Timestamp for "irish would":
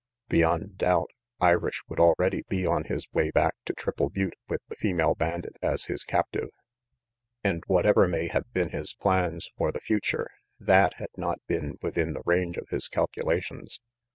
1.39-1.99